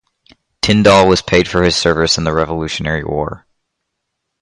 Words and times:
Tindall 0.63 1.07
was 1.07 1.21
paid 1.21 1.47
for 1.47 1.61
his 1.61 1.75
service 1.75 2.17
in 2.17 2.23
the 2.23 2.33
Revolutionary 2.33 3.03
War. 3.03 3.45